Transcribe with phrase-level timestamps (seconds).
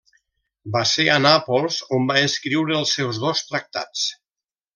[0.75, 4.09] Va ser a Nàpols on va escriure els seus dos tractats.